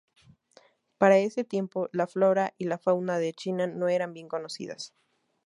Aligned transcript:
Para 0.97 1.19
ese 1.19 1.43
tiempo 1.43 1.87
la 1.91 2.07
flora 2.07 2.55
y 2.57 2.65
la 2.65 2.79
fauna 2.79 3.19
de 3.19 3.33
China 3.33 3.67
no 3.67 3.87
eran 3.87 4.13
bin 4.13 4.27
conocidas. 4.29 4.95